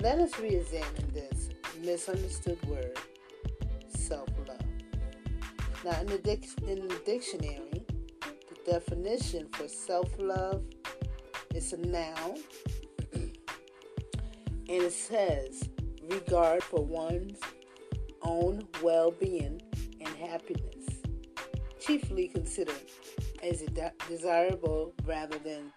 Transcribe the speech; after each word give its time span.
Let 0.00 0.18
us 0.18 0.38
re-examine 0.38 1.12
this 1.12 1.50
misunderstood 1.82 2.58
word, 2.66 2.96
self-love. 3.88 4.60
Now, 5.84 6.00
in 6.00 6.06
the, 6.06 6.18
dic- 6.18 6.48
in 6.66 6.88
the 6.88 7.00
dictionary, 7.04 7.84
the 8.20 8.72
definition 8.72 9.48
for 9.52 9.66
self-love 9.66 10.62
is 11.54 11.72
a 11.72 11.78
noun 11.78 12.36
and 14.70 14.84
it 14.84 14.92
says 14.92 15.68
regard 16.08 16.62
for 16.62 16.84
one's 16.84 17.40
own 18.22 18.62
well 18.80 19.10
being 19.10 19.60
and 20.00 20.16
happiness, 20.16 20.86
chiefly 21.80 22.28
considered 22.28 22.86
as 23.42 23.62
de- 23.62 23.92
desirable 24.08 24.94
rather 25.04 25.38
than 25.38 25.72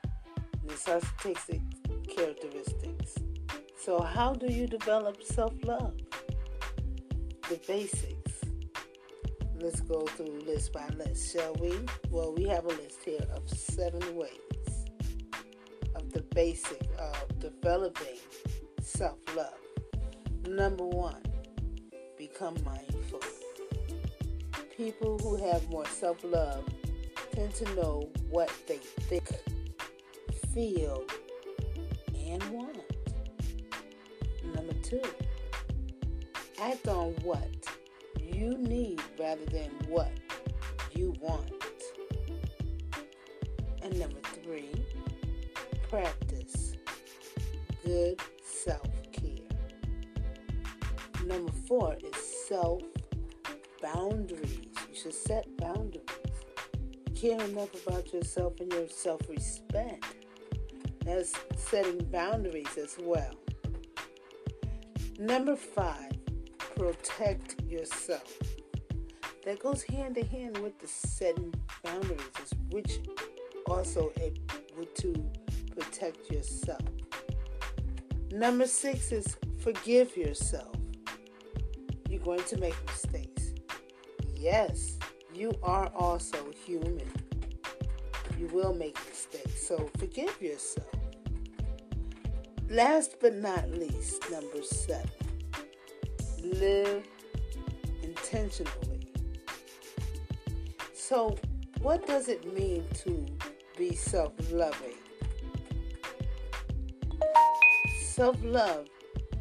necessitated 0.63 1.63
characteristics. 2.15 3.15
So, 3.81 3.99
how 3.99 4.33
do 4.33 4.45
you 4.53 4.67
develop 4.67 5.23
self 5.23 5.53
love? 5.63 5.97
The 7.49 7.59
basics. 7.67 8.31
Let's 9.59 9.81
go 9.81 10.01
through 10.01 10.41
list 10.45 10.71
by 10.71 10.87
list, 10.89 11.33
shall 11.33 11.55
we? 11.55 11.73
Well, 12.11 12.33
we 12.35 12.43
have 12.43 12.65
a 12.65 12.69
list 12.69 12.99
here 13.03 13.25
of 13.33 13.49
seven 13.49 14.15
ways 14.15 14.85
of 15.95 16.11
the 16.11 16.21
basic 16.35 16.81
of 16.99 17.39
developing 17.39 18.19
self 18.95 19.17
love. 19.35 19.53
Number 20.47 20.85
one, 20.85 21.21
become 22.17 22.55
mindful. 22.63 23.21
People 24.77 25.17
who 25.19 25.35
have 25.49 25.67
more 25.69 25.85
self 25.85 26.23
love 26.23 26.63
tend 27.31 27.55
to 27.55 27.75
know 27.75 28.07
what 28.29 28.51
they 28.67 28.77
think, 28.77 29.27
feel, 30.53 31.03
and 32.27 32.43
want. 32.49 32.77
Number 34.53 34.73
two, 34.83 35.01
act 36.61 36.87
on 36.87 37.13
what 37.23 37.49
you 38.21 38.57
need 38.59 39.01
rather 39.19 39.45
than 39.45 39.71
what 39.87 40.11
you 40.93 41.15
want. 41.19 41.51
And 43.81 43.99
number 43.99 44.19
three, 44.43 44.69
practice 45.89 46.73
good 47.83 48.21
self 48.63 48.87
care. 49.11 49.49
Number 51.25 51.51
four 51.67 51.97
is 52.01 52.15
self 52.47 52.81
boundaries. 53.81 54.69
You 54.89 54.95
should 54.95 55.13
set 55.13 55.45
boundaries. 55.57 56.01
Care 57.15 57.41
enough 57.41 57.73
about 57.85 58.13
yourself 58.13 58.59
and 58.61 58.71
your 58.71 58.87
self 58.87 59.21
respect. 59.29 60.15
That's 61.05 61.33
setting 61.57 62.05
boundaries 62.05 62.77
as 62.77 62.95
well. 63.01 63.35
Number 65.19 65.55
five, 65.55 66.11
protect 66.75 67.61
yourself. 67.63 68.37
That 69.45 69.59
goes 69.59 69.83
hand 69.83 70.17
in 70.17 70.27
hand 70.27 70.57
with 70.59 70.79
the 70.79 70.87
setting 70.87 71.53
boundaries, 71.83 72.53
which 72.71 72.99
also 73.67 74.11
would 74.77 74.95
to 74.95 75.31
protect 75.75 76.31
yourself. 76.31 76.81
Number 78.33 78.65
six 78.65 79.11
is 79.11 79.37
forgive 79.59 80.17
yourself. 80.17 80.75
You're 82.09 82.19
going 82.19 82.43
to 82.45 82.57
make 82.57 82.73
mistakes. 82.87 83.53
Yes, 84.35 84.97
you 85.35 85.51
are 85.61 85.91
also 85.95 86.39
human. 86.65 87.11
You 88.39 88.47
will 88.47 88.73
make 88.73 88.97
mistakes, 89.07 89.67
so 89.67 89.87
forgive 89.99 90.41
yourself. 90.41 90.87
Last 92.71 93.17
but 93.21 93.35
not 93.35 93.69
least, 93.69 94.23
number 94.31 94.63
seven, 94.63 95.11
live 96.41 97.03
intentionally. 98.01 99.11
So, 100.95 101.37
what 101.83 102.07
does 102.07 102.29
it 102.29 102.51
mean 102.51 102.83
to 103.03 103.27
be 103.77 103.93
self 103.93 104.33
loving? 104.51 105.02
Self 108.13 108.37
love 108.43 108.89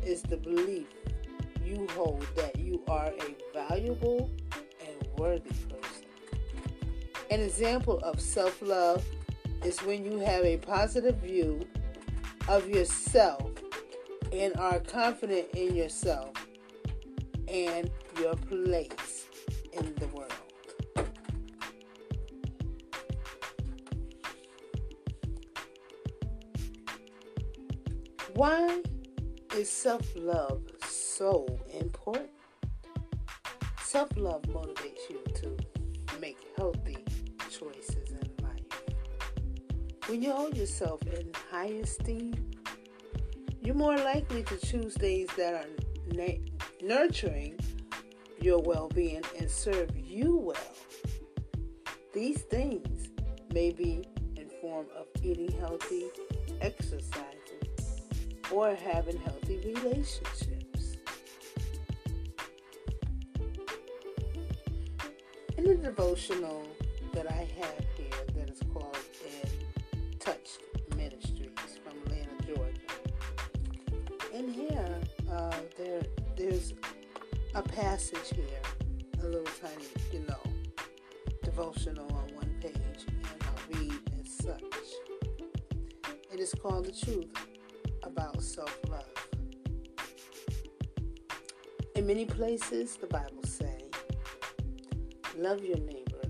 is 0.03 0.23
the 0.23 0.39
belief 0.39 0.87
you 1.63 1.87
hold 1.91 2.27
that 2.37 2.59
you 2.59 2.83
are 2.89 3.13
a 3.21 3.37
valuable 3.53 4.31
and 4.81 5.07
worthy 5.19 5.51
person. 5.69 6.07
An 7.31 7.41
example 7.41 7.99
of 7.99 8.19
self 8.19 8.63
love 8.63 9.05
is 9.63 9.79
when 9.81 10.07
you 10.07 10.21
have 10.21 10.47
a 10.47 10.57
positive 10.57 11.17
view 11.17 11.61
of 12.49 12.67
yourself 12.67 13.51
and 14.33 14.57
are 14.57 14.81
confident 14.81 15.49
in 15.53 15.77
yourself 15.77 16.33
and 17.49 17.91
your 18.19 18.37
place 18.37 19.22
Why 28.35 28.81
is 29.55 29.69
self 29.71 30.07
love 30.17 30.63
so 30.89 31.47
important? 31.79 32.31
Self 33.83 34.17
love 34.17 34.43
motivates 34.43 35.11
you 35.11 35.21
to 35.35 36.19
make 36.19 36.39
healthy 36.57 36.97
choices 37.51 38.11
in 38.11 38.45
life. 38.45 38.83
When 40.07 40.23
you 40.23 40.33
hold 40.33 40.57
yourself 40.57 41.03
in 41.03 41.31
high 41.51 41.75
esteem, 41.83 42.51
you're 43.61 43.75
more 43.75 43.99
likely 43.99 44.43
to 44.45 44.57
choose 44.57 44.95
things 44.95 45.29
that 45.37 45.55
are 45.55 46.15
na- 46.15 46.41
nurturing 46.83 47.59
your 48.41 48.61
well 48.63 48.89
being 48.89 49.23
and 49.39 49.51
serve 49.51 49.91
you 49.95 50.37
well. 50.37 50.75
These 52.15 52.43
things 52.43 53.11
may 53.53 53.73
be 53.73 54.05
in 54.37 54.49
form 54.63 54.87
of 54.97 55.07
eating 55.23 55.53
healthy, 55.61 56.07
exercising, 56.61 57.42
or 58.53 58.75
having 58.75 59.17
healthy 59.19 59.59
relationships. 59.75 60.99
In 65.57 65.65
the 65.65 65.75
devotional 65.75 66.67
that 67.15 67.31
I 67.31 67.49
have 67.61 67.85
here 67.97 68.27
that 68.37 68.51
is 68.51 68.61
called 68.73 68.97
In 69.25 70.19
Touched 70.19 70.61
Ministries 70.97 71.79
from 71.83 71.97
Atlanta, 72.03 72.47
Georgia. 72.47 72.81
In 74.35 74.53
here, 74.53 75.01
uh, 75.31 75.55
there 75.79 76.03
there's 76.37 76.75
a 77.55 77.63
passage 77.63 78.35
here, 78.35 78.61
a 79.23 79.27
little 79.27 79.45
tiny, 79.61 79.87
you 80.13 80.27
know, 80.29 80.41
devotional 81.43 82.07
on 82.13 82.35
one 82.35 82.55
page, 82.61 83.07
and 83.07 83.43
I'll 83.43 83.81
read 83.81 83.95
as 84.21 84.31
such. 84.31 84.63
It 86.33 86.41
is 86.41 86.55
called 86.55 86.87
The 86.87 86.93
Truth 86.93 87.29
about 88.13 88.43
self 88.43 88.79
love. 88.89 89.09
In 91.95 92.07
many 92.07 92.27
places, 92.27 92.97
the 92.97 93.07
Bible 93.07 93.43
say, 93.45 93.89
"Love 95.37 95.65
your 95.65 95.79
neighbor 95.79 96.23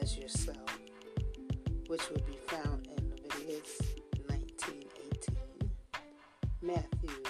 as 0.00 0.16
yourself," 0.18 0.78
which 1.86 2.08
would 2.10 2.26
be 2.26 2.36
found 2.46 2.86
in 2.88 3.10
Leviticus 3.10 3.80
19:18, 4.28 5.70
Matthew 6.60 7.22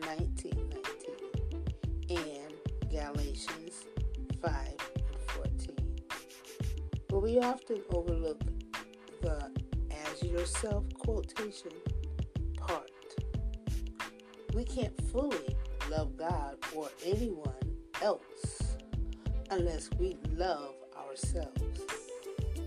19:19, 0.00 1.30
and 2.08 2.54
Galatians 2.90 3.84
5 4.40 4.76
and 4.96 5.20
14. 5.34 5.76
But 7.08 7.20
we 7.20 7.38
often 7.38 7.82
overlook 7.90 8.40
the 9.20 9.50
"as 9.90 10.22
yourself" 10.22 10.84
quotation. 10.98 11.72
We 14.54 14.64
can't 14.64 15.00
fully 15.12 15.56
love 15.90 16.16
God 16.16 16.56
or 16.74 16.88
anyone 17.04 17.54
else 18.02 18.76
unless 19.50 19.90
we 19.98 20.16
love 20.34 20.74
ourselves. 20.96 21.82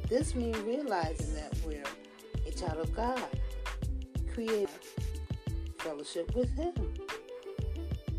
This 0.08 0.34
means 0.34 0.58
realizing 0.60 1.34
that 1.36 1.54
we're 1.66 1.84
a 2.48 2.52
child 2.52 2.80
of 2.80 2.96
God, 2.96 3.22
created 4.34 4.70
fellowship 5.78 6.34
with 6.36 6.54
Him. 6.56 6.74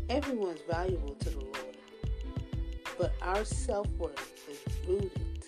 Everyone's 0.09 0.61
valuable 0.69 1.15
to 1.15 1.29
the 1.31 1.39
Lord, 1.39 1.77
but 2.99 3.13
our 3.21 3.43
self 3.43 3.87
worth 3.97 4.49
is 4.49 4.59
rooted 4.87 5.45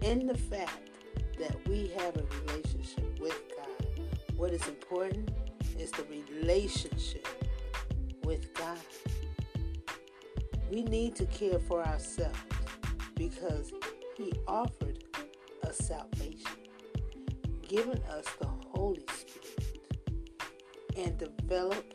in 0.00 0.26
the 0.26 0.38
fact 0.38 0.90
that 1.38 1.56
we 1.68 1.88
have 1.98 2.16
a 2.16 2.24
relationship 2.46 3.18
with 3.20 3.38
God. 3.56 4.00
What 4.36 4.52
is 4.52 4.66
important 4.68 5.30
is 5.78 5.90
the 5.90 6.04
relationship 6.04 7.26
with 8.32 8.54
God. 8.54 8.78
We 10.70 10.84
need 10.84 11.14
to 11.16 11.26
care 11.26 11.58
for 11.58 11.86
ourselves 11.86 12.38
because 13.14 13.72
He 14.16 14.32
offered 14.48 15.04
us 15.68 15.76
salvation, 15.76 16.56
given 17.68 18.00
us 18.04 18.24
the 18.40 18.48
Holy 18.70 19.04
Spirit, 19.12 19.80
and 20.96 21.18
developed 21.18 21.94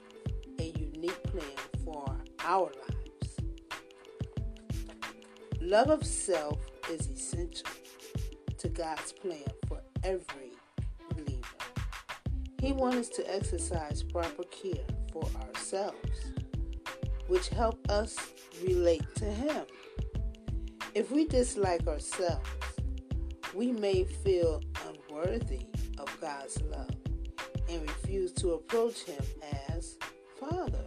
a 0.59 0.73
unique 0.77 1.23
plan 1.23 1.57
for 1.83 2.05
our 2.45 2.71
lives. 2.87 3.37
Love 5.59 5.89
of 5.89 6.05
self 6.05 6.59
is 6.91 7.09
essential 7.09 7.67
to 8.59 8.69
God's 8.69 9.11
plan 9.11 9.41
for 9.67 9.81
every 10.03 10.51
believer. 11.09 11.41
He 12.61 12.73
wants 12.73 12.97
us 12.97 13.09
to 13.09 13.35
exercise 13.35 14.03
proper 14.03 14.43
care 14.43 14.85
for 15.19 15.29
ourselves, 15.41 16.33
which 17.27 17.49
help 17.49 17.79
us 17.89 18.15
relate 18.63 19.03
to 19.15 19.25
Him. 19.25 19.65
If 20.93 21.11
we 21.11 21.25
dislike 21.25 21.87
ourselves, 21.87 22.49
we 23.53 23.71
may 23.71 24.03
feel 24.03 24.61
unworthy 24.87 25.61
of 25.97 26.15
God's 26.21 26.61
love 26.63 26.89
and 27.69 27.81
refuse 27.81 28.31
to 28.33 28.53
approach 28.53 29.03
Him 29.03 29.23
as 29.69 29.97
Father. 30.39 30.85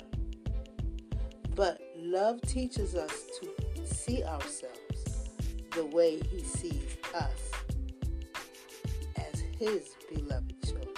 But 1.54 1.80
love 1.96 2.40
teaches 2.42 2.94
us 2.94 3.12
to 3.40 3.86
see 3.86 4.24
ourselves 4.24 5.30
the 5.72 5.86
way 5.86 6.20
He 6.30 6.42
sees 6.42 6.96
us 7.14 7.50
as 9.16 9.40
His 9.58 9.94
beloved 10.12 10.54
children, 10.64 10.94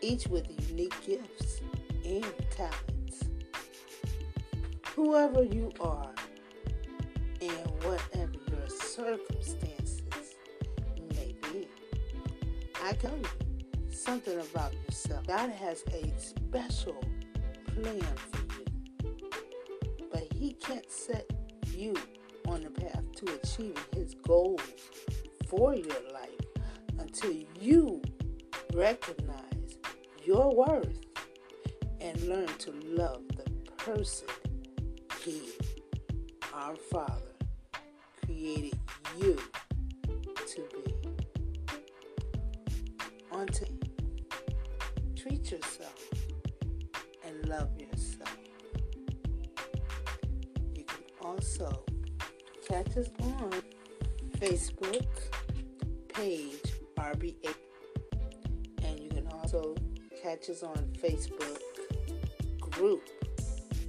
each 0.00 0.26
with 0.26 0.46
unique 0.68 0.94
gifts 1.06 1.51
and 2.16 2.50
talents. 2.50 3.24
Whoever 4.94 5.44
you 5.44 5.72
are 5.80 6.12
and 7.40 7.84
whatever 7.84 8.32
your 8.50 8.68
circumstances 8.68 10.36
may 11.14 11.34
be, 11.50 11.68
I 12.84 12.92
tell 12.92 13.16
you 13.16 13.90
something 13.90 14.38
about 14.38 14.74
yourself. 14.84 15.26
God 15.26 15.50
has 15.50 15.82
a 15.94 16.12
special 16.18 17.02
plan 17.74 18.02
for 18.30 18.44
you, 18.58 19.20
but 20.12 20.24
He 20.34 20.52
can't 20.52 20.90
set 20.90 21.30
you 21.74 21.94
on 22.46 22.64
the 22.64 22.70
path 22.70 23.04
to 23.16 23.40
achieving 23.42 23.76
His 23.94 24.14
goals 24.16 24.60
for 25.48 25.74
your 25.74 26.02
life 26.12 26.28
until 26.98 27.32
you 27.58 28.02
recognize 28.74 29.78
your 30.24 30.54
worth 30.54 31.11
and 32.02 32.20
learn 32.22 32.48
to 32.58 32.72
love 32.84 33.22
the 33.36 33.48
person 33.76 34.26
He, 35.24 35.40
our 36.52 36.74
Father, 36.74 37.32
created 38.24 38.78
you 39.18 39.38
to 40.48 40.68
be. 40.72 40.94
On 43.30 43.46
to 43.46 43.66
treat 45.16 45.50
yourself 45.50 45.94
and 47.24 47.48
love 47.48 47.70
yourself. 47.78 48.36
You 50.74 50.84
can 50.84 51.04
also 51.24 51.84
catch 52.68 52.96
us 52.96 53.08
on 53.22 53.52
Facebook 54.38 55.06
page 56.12 56.60
RBHR 56.96 57.54
and 58.84 59.00
you 59.00 59.08
can 59.08 59.26
also 59.28 59.74
catch 60.22 60.48
us 60.50 60.62
on 60.62 60.76
Facebook 61.02 61.58
group 62.60 63.02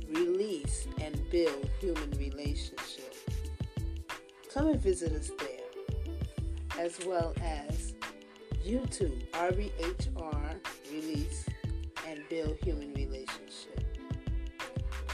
Release 0.10 0.88
and 1.00 1.22
Build 1.30 1.70
Human 1.80 2.10
Relationship. 2.18 3.16
Come 4.52 4.68
and 4.68 4.82
visit 4.82 5.12
us 5.14 5.30
there, 5.40 6.84
as 6.84 7.00
well 7.06 7.36
as 7.44 7.94
YouTube 8.66 9.28
RBHR 9.32 10.56
Release 10.92 11.46
and 12.08 12.22
Build 12.30 12.58
Human 12.64 12.94
Relationship. 12.94 14.00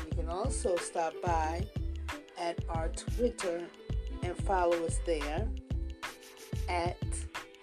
You 0.06 0.16
can 0.16 0.30
also 0.30 0.78
stop 0.78 1.14
by 1.22 1.66
at 2.38 2.64
our 2.70 2.90
Twitter 2.90 3.64
and 4.24 4.38
follow 4.46 4.86
us 4.86 5.00
there 5.06 5.48
at 6.70 6.98